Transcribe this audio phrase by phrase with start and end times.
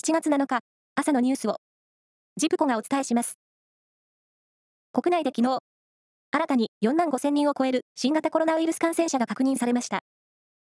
[0.00, 0.60] 7月7日、
[0.94, 1.56] 朝のニュースを、
[2.36, 3.36] ジプコがお伝えします。
[4.92, 5.58] 国内で昨日、
[6.30, 10.04] 新たに4万5千人を超える新型コロナウイルス感染者が確認されました。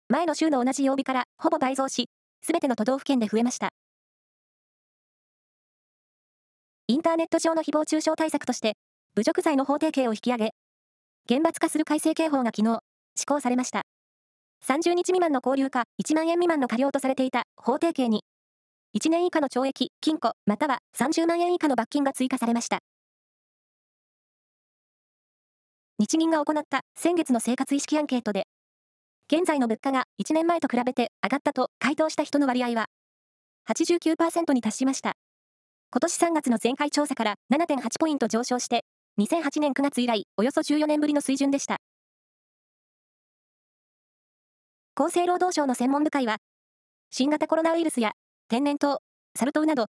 [0.08, 2.10] 前の週の同じ曜日からほぼ倍増し、
[2.42, 3.70] すべての都道府県で増えました。
[6.88, 8.78] インターネット上の誹謗中傷対策として、
[9.14, 10.52] 侮辱罪の法定刑を引き上げ、
[11.28, 12.80] 厳罰化する改正刑法が昨日、
[13.16, 13.84] 施行されました。
[14.66, 18.24] 30日未満の拘留か1万円未満の過料とされていた法定刑に、
[18.96, 22.80] 1年以下の懲役、禁錮、または30万円以下の罰金が追加されました。
[26.00, 28.48] 日銀が行った先月の生活意識アンケートで、
[29.32, 32.88] 現在の物価が1年前と比べて上がったと回答した人の割合は、
[33.70, 35.14] 89%に達しました。
[35.92, 38.86] 今年3月の前回調査から7.8ポイント上昇して、
[39.20, 41.78] 2008年9月以来、およそ14年ぶりの水準でした。
[44.96, 46.38] 厚生労働省の専門部会は、
[47.12, 48.14] 新型コロナウイルスや
[48.52, 48.98] 天然痘、
[49.36, 49.86] サル痘など、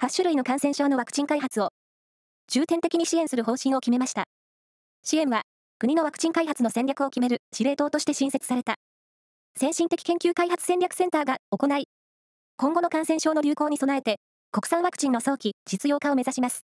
[0.00, 1.70] 8種類の感染症のワクチン開発を
[2.46, 4.26] 重点的に支援する方針を決めました。
[5.02, 5.42] 支援は、
[5.80, 8.76] 国のワクチン開発の戦略を決める司令塔として新設された、
[9.58, 11.88] 先進的研究開発戦略センターが行い、
[12.56, 14.20] 今後の感染症の流行に備えて、
[14.52, 16.64] 国産ワクチンの早期実用化を目指します。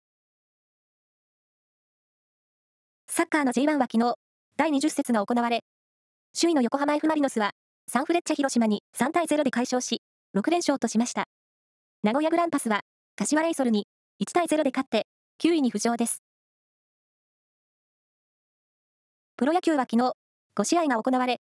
[3.09, 4.13] サッカーの J1 は昨日、
[4.57, 5.61] 第20節が行われ、
[6.39, 7.49] 首位の横浜 F・ マリノスは、
[7.91, 10.03] サンフレッチェ広島に3対0で快勝し、
[10.35, 11.25] 6連勝としました。
[12.03, 12.81] 名古屋グランパスは、
[13.15, 13.87] 柏レイソルに
[14.21, 15.07] 1対0で勝って、
[15.41, 16.23] 9位に浮上です。
[19.37, 20.13] プロ野球は昨日、
[20.55, 21.39] 5試合が行われ、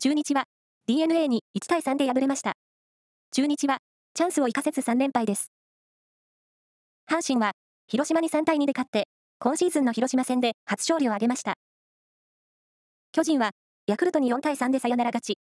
[0.00, 0.44] 中日は
[0.86, 2.54] DNA に1対3で敗れました。
[3.32, 3.78] 中日は
[4.14, 5.50] チャンスを生かせず3連敗です。
[7.10, 7.52] 阪神は
[7.88, 9.08] 広島に3対2で勝って、
[9.40, 11.54] 今シーズンの広島戦で初勝利を挙げました。
[13.12, 13.50] 巨人は
[13.86, 15.38] ヤクルトに4対3でサヨナラ勝ち。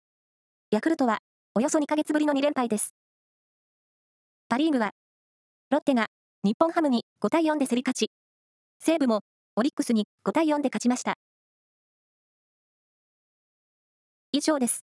[0.71, 1.19] ヤクルトは
[1.59, 2.95] およそ2ヶ月ぶりの2連敗です。
[4.47, 4.91] パリーグは
[5.71, 6.09] ロッテが
[6.45, 8.11] 日本ハムに5対4で競り勝ち、
[8.79, 9.23] 西武も
[9.57, 11.15] オリックスに5対4で勝ちました。
[14.33, 14.85] 以上です。